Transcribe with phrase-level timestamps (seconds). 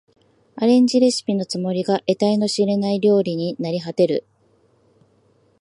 [0.55, 4.25] アレンジレシピのつもりが得体の知れない料理になりはてる